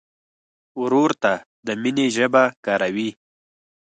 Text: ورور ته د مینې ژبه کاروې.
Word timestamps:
ورور 0.81 1.11
ته 1.23 1.33
د 1.65 1.67
مینې 1.81 2.07
ژبه 2.15 2.43
کاروې. 2.65 3.09